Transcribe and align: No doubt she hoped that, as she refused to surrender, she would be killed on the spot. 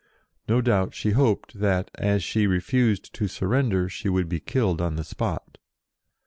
No 0.49 0.61
doubt 0.61 0.95
she 0.95 1.11
hoped 1.11 1.59
that, 1.59 1.91
as 1.93 2.23
she 2.23 2.47
refused 2.47 3.13
to 3.13 3.27
surrender, 3.27 3.87
she 3.87 4.09
would 4.09 4.27
be 4.27 4.39
killed 4.39 4.81
on 4.81 4.95
the 4.95 5.03
spot. 5.03 5.59